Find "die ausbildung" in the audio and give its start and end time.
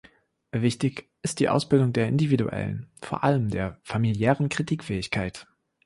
1.39-1.93